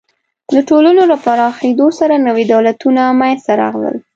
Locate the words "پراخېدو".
1.23-1.87